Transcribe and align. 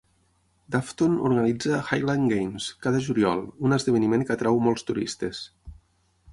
Dufftown 0.75 1.17
organitza 1.29 1.81
"highland 1.89 2.25
games" 2.33 2.71
cada 2.87 3.03
juliol, 3.09 3.45
un 3.69 3.79
esdeveniment 3.81 4.27
que 4.31 4.37
atrau 4.37 4.61
molts 4.69 4.89
turistes. 4.91 5.47